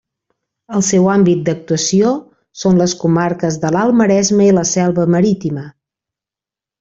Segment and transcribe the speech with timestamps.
[0.77, 2.13] El seu àmbit d'actuació
[2.63, 5.67] són les comarques de l'Alt Maresme i la Selva Marítima.